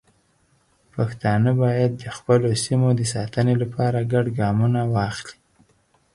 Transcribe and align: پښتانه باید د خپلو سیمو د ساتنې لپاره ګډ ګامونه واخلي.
پښتانه 0.93 1.51
باید 1.61 1.91
د 2.01 2.03
خپلو 2.17 2.49
سیمو 2.63 2.89
د 2.99 3.01
ساتنې 3.13 3.53
لپاره 3.63 4.07
ګډ 4.13 4.25
ګامونه 4.39 4.81
واخلي. 4.93 5.35